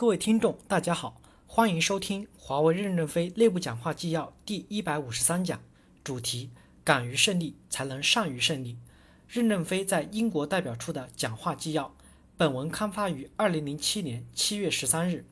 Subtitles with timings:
[0.00, 5.60] 各位听众，大家好，欢迎收听华为任正非内部讲话纪要第一百五十三讲，
[6.04, 6.50] 主题：
[6.84, 8.78] 敢于胜利，才能善于胜利。
[9.26, 11.92] 任正非在英国代表处的讲话纪要。
[12.36, 15.24] 本文刊发于二零零七年七月十三日。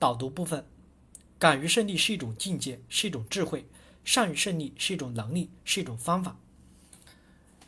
[0.00, 0.66] 导读部分：
[1.38, 3.66] 敢于胜利是一种境界，是一种智慧；
[4.04, 6.36] 善于胜利是一种能力，是一种方法。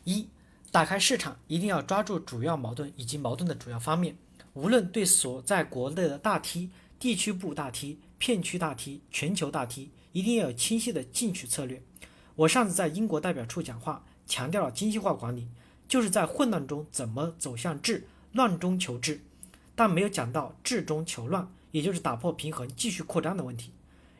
[0.03, 0.27] 一、
[0.69, 4.17] 打开市场，一定要抓住主要矛盾以及矛盾的主要方面。
[4.53, 6.69] 无论对所在国内的大梯、
[6.99, 11.81] 地区部大梯、片区大梯、全球大梯，一定要有清晰的进取策略。
[12.35, 15.47] 我上次在英国代表处讲话，强调了精细化管理，
[15.87, 19.21] 就是在混乱中怎么走向治，乱中求治，
[19.73, 23.71] 但没有讲到治中求乱，也就是打破平衡、继续扩张的问题。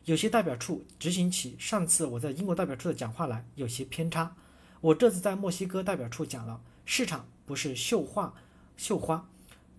[0.06, 4.36] 有些代表处执行起上次我在英国代表处的讲话来有些偏差。
[4.80, 8.34] 我这次在墨西哥代表处讲了，市场不是绣画、
[8.78, 9.28] 绣花。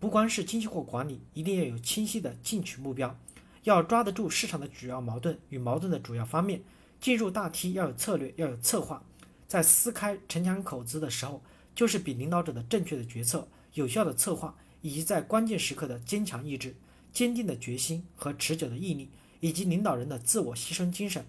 [0.03, 3.17] 不光是精细化管理，一定要有清晰的进取目标，
[3.63, 6.61] 要抓得住市场的主要矛盾与矛盾的主要方面。
[7.01, 9.05] 进入大梯要有策略，要有策划。
[9.47, 11.41] 在撕开城墙口子的时候，
[11.73, 16.75] 就是比领导者的正确的决策、有效的策划，以及在关键时刻的坚强意志、
[17.13, 21.25] 坚定的决心和持久的毅力，以及领导人的自我牺牲精神。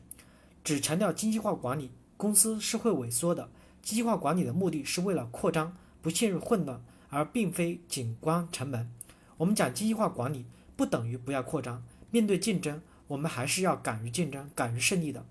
[0.64, 3.52] 只强调精细化管理，公司是会萎缩的。
[3.84, 6.84] 精细化管理的目的是为了扩张，不陷入混乱。
[7.14, 8.90] 而并非紧关城门。
[9.38, 11.84] 我们讲精细化管理，不等于不要扩张。
[12.10, 15.24] 面对竞争，我们还是要敢于竞争、敢于胜利的。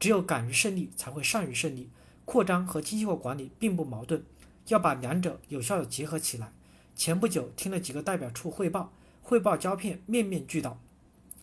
[0.00, 1.88] 只有敢于胜利，才会善于胜利。
[2.24, 4.22] 扩张和精细化管理并不矛盾，
[4.66, 6.52] 要把两者有效的结合起来。
[6.94, 10.80] 前不久听了几个代表处汇报，汇报胶片面面俱到，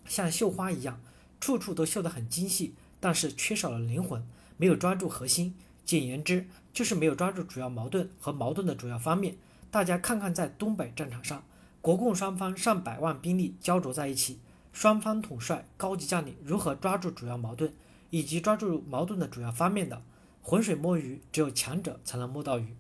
[0.06, 1.02] 像绣花一样，
[1.40, 4.26] 处处都绣得很精细，但是缺少了灵魂，
[4.58, 5.56] 没有抓住核心。
[5.86, 9.36] 简言之，就是没有抓住主要矛盾和矛盾的主要方面。
[9.76, 11.44] 大家看看，在东北战场上，
[11.82, 14.40] 国共双方上百万兵力焦灼在一起，
[14.72, 17.74] 双方统帅、高级将领如何抓住主要矛盾，
[18.10, 20.02] 以及抓住矛盾的主要方面的？
[20.42, 22.74] 浑水摸鱼，只有强者才能摸到鱼。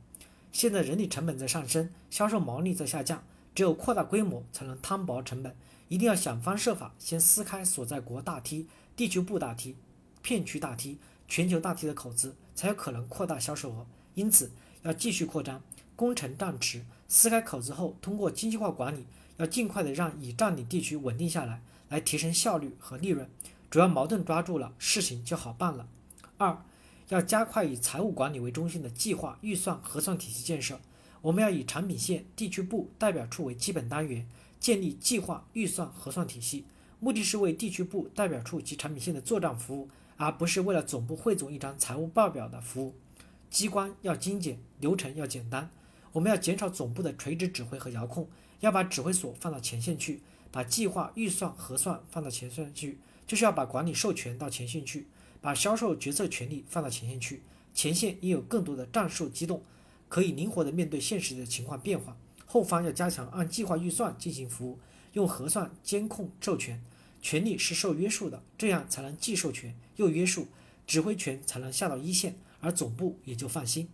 [0.53, 3.22] 现在人力成本在上升，销售毛利在下降，
[3.53, 5.53] 只有扩大规模才能摊薄成本。
[5.90, 9.75] 一定要想方设法先撕开所在国大梯、地区部大梯、
[10.22, 10.97] 片区大梯、
[11.28, 13.86] 全球大梯的口子，才有可能扩大销售额。
[14.14, 14.50] 因此，
[14.84, 15.62] 要继续扩张。
[15.96, 19.06] 攻城战池，撕开口子后，通过精细化管理，
[19.38, 23.30] 要尽快的让已占领地区稳定下来，来提升效率和利润。
[23.70, 25.88] 主要矛盾抓住了，事情就好办了。
[26.38, 26.64] 二，
[27.10, 30.80] 要加快以财务管理为中心的计划、预算、核算体系建设。
[31.22, 34.28] 我们要以产品线、地区部、代表处为基本单元，
[34.60, 36.66] 建立计划、预算、核算体系，
[37.00, 42.94] 目的是为地区部、代表处及产品线的作战服务，而不是为了总部汇总一张财务报表的服务。
[43.50, 45.70] 机关要精简，流程要简单。
[46.16, 48.30] 我们要减少总部的垂直指挥和遥控，
[48.62, 55.08] 要把指挥所放到前线去，把计划、预算、核算放到前线去，就是要把管理授权到前线去，
[55.42, 57.42] 把销售决策权力放到前线去。
[57.74, 59.62] 前线应有更多的战术机动，
[60.08, 62.16] 可以灵活的面对现实的情况变化。
[62.46, 64.80] 后方要加强按计划、预算进行服务，
[65.12, 66.82] 用核算监控授权，
[67.22, 70.47] 权力是受约束的，这样才能既授权又约束，
[70.88, 73.90] 指挥权才能下到一线，而总部也就放心。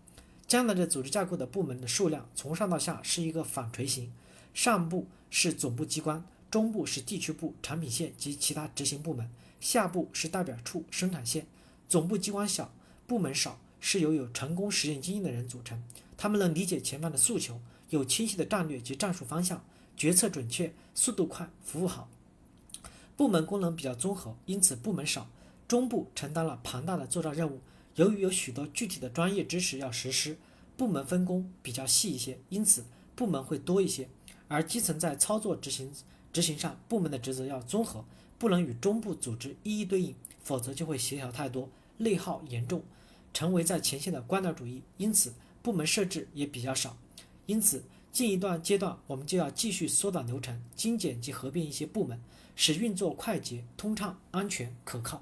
[0.52, 4.12] 将来的组织架构的部门的数量从上到下是一个反锤形，
[4.54, 9.32] 上部是总部机关，中部是地区部、产品线及其他执行部门，
[9.62, 11.48] 下部是代表处、生产线。
[11.88, 12.70] 总部机关小，
[13.08, 15.82] 部门少，是由有成功实践经验的人组成，
[16.18, 19.64] 他们能理解前方的诉求，有清晰的战略及战术方向，
[19.96, 22.10] 决策准确，速度快，服务好。
[23.16, 25.30] 部门功能比较综合，因此部门少。
[25.70, 27.62] 中部承担了庞大的作战任务。
[27.96, 30.38] 由于有许多具体的专业知识要实施，
[30.78, 32.86] 部门分工比较细一些，因此
[33.16, 34.08] 部门会多一些。
[34.48, 35.92] 而基层在操作执行
[36.34, 38.04] 执行上，部门的职责要综合，
[38.38, 42.84] 不能与中部组织一一对应，否则就会协调太多，内耗严重，
[43.34, 44.82] 成为在前线的官僚主义。
[44.98, 46.98] 因此部门设置也比较少。
[47.46, 52.22] 因此近一段阶段，我们就要继续缩短流程，精简及合并一些部门，
[52.56, 55.22] 使运作快捷、通畅、安全、可靠。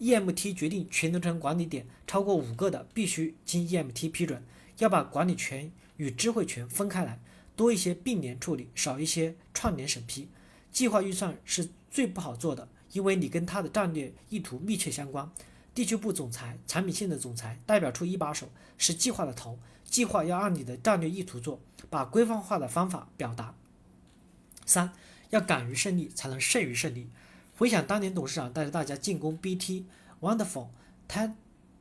[0.00, 4.42] EMT 决定全流程管理点超过五个的，必须经 EMT 批准。
[4.78, 7.20] 要把管理权与智慧权分开来，
[7.56, 10.28] 多一些并联处理，少一些串联审批。
[10.70, 15.28] 计划预算是最不好做的，因为你跟他的战略意图密切相关。
[15.74, 21.60] 地区部总裁、产品线的总裁、代表处一把手是计划的头，计划要按你的战略意图做，
[21.90, 23.54] 把规范化的方法表达。
[24.64, 24.92] 三，
[25.30, 27.08] 要敢于胜利，才能胜于胜利。
[27.58, 29.84] 回想当年董事长带着大家进攻 BT
[30.20, 30.68] Wonderful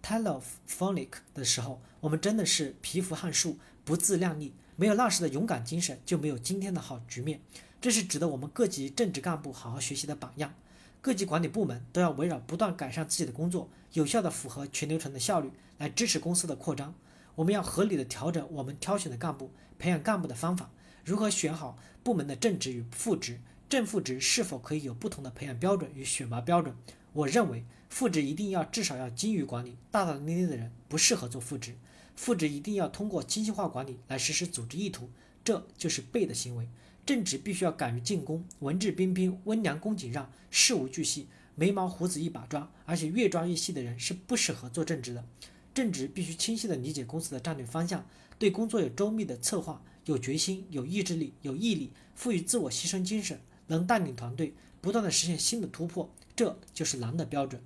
[0.01, 4.55] Telephonic 的时候，我们真的是蚍蜉撼树，不自量力。
[4.75, 7.41] 没有那时的勇敢精神，就没有今天的好局面。
[7.79, 10.55] 这是值得我们各级正职干部好好学习的榜样。
[10.99, 16.95] 各级管理部门都要围绕不断改善自己的工作，有效的符合全流程的效率，来支持公司的扩张。
[17.35, 20.71] 我们要合理的调整我们挑选的干部、培养干部的方法，
[21.05, 23.39] 如何选好部门的正职与副职，
[23.69, 26.73] 正副职是否可以有不同的培养标准与选拔标准？
[27.11, 31.75] 我认为副职一定要至少要精于管理，大大咧咧的人不适合做副职。
[32.15, 35.09] 副职一定要通过精细化管理来实施组织意图，
[35.43, 36.69] 这就是背的行为。
[37.05, 45.25] 正职必须要敢于进攻，文质彬彬，温良恭俭让，事无巨细，眉毛胡子一把抓，而且越抓越细的人是不适合做正职的。
[45.73, 48.05] 正职必须清晰地理解公司的战略方向，
[48.39, 57.61] 对工作有周密的策划，有决心、有意志力、有毅力，赋予自我牺牲精神，能带领团队不断地实现新的突破，这就是狼的标准。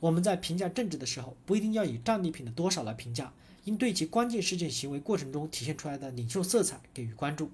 [0.00, 3.32] 我们在评价政治的时候，不一定要以战利品的多少来评价，
[3.64, 7.50] 应对其关键事件行为过程中体现出来的领袖色彩给予关注。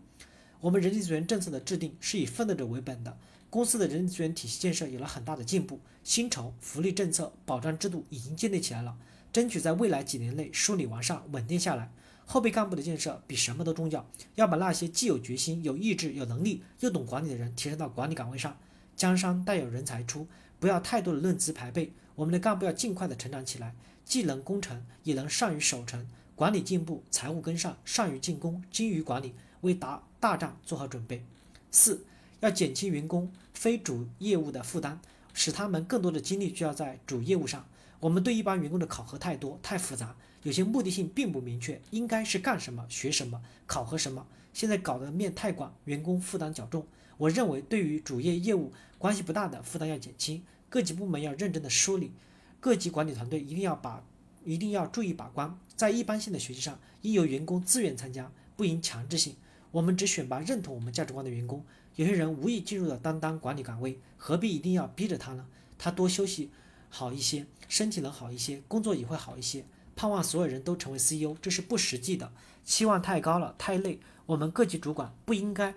[0.61, 3.17] 我们人力资源政策的制定是以奋斗者为本的，
[3.49, 8.97] 公司的人力资源体系建设有了很大的进步，薪酬、福利政策、保障制度已经建立起来了。
[9.33, 11.93] 争取在未来几年内梳理完善、稳定下来。
[12.33, 18.57] 后备干部的建设比什么都重要，要把那些既有决心、有意志、有能力又懂管理的人提升到管理岗位上。
[18.95, 20.29] 江山代有人才出，
[20.61, 21.93] 不要太多的论资排辈。
[22.15, 23.75] 我们的干部要尽快的成长起来，
[24.05, 26.07] 既能攻城，也能善于守城。
[26.37, 31.25] 管理进步，财务跟上，善于进攻，精于管理，为打大仗做好准备。
[31.73, 32.05] 四，
[32.39, 35.01] 要减轻员工非主业务的负担，
[35.35, 37.67] 使他们更多的精力需要在主业务上。
[37.99, 44.27] 我们对一般员工的考核太多太复杂，有些目的性并不明确，应该是干什么、学什么、考核什么。
[44.53, 46.87] 现在搞得面太广，员工负担较重。
[47.19, 52.13] 我认为对于主业业务关系不大的负担要减轻，各级部门要认真的梳理，
[52.59, 54.03] 各级管理团队一定要把
[54.45, 55.59] 一定要注意把关。
[55.77, 59.37] 在一般性的学习上，应由员工自愿参加，不应强制性。
[59.71, 61.65] 我们只选拔认同我们价值观的员工。
[61.97, 65.47] 有些人无意进入了担当管理岗位，何必一定要逼着他呢？
[65.77, 66.51] 他多休息。
[66.93, 69.65] 好一些，身体能好一些，工作也会好一些。
[70.01, 72.33] 盼望所有人都成为 CEO，这是不实际的，
[72.65, 74.01] 期望太高了，太累。
[74.25, 75.75] 我们各级主管不应该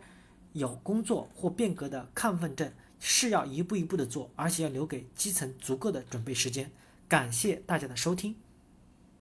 [0.54, 2.72] 有工作或变革的亢奋症，
[3.02, 6.72] 是要一步一步的做，而且要留给基层足够的准备时间。
[7.10, 8.34] 感谢大家的收听。